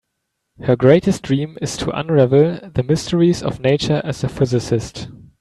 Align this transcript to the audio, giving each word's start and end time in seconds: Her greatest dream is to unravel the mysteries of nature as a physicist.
Her 0.63 0.75
greatest 0.75 1.21
dream 1.21 1.59
is 1.61 1.77
to 1.77 1.91
unravel 1.91 2.71
the 2.73 2.81
mysteries 2.81 3.43
of 3.43 3.59
nature 3.59 4.01
as 4.03 4.23
a 4.23 4.29
physicist. 4.29 5.09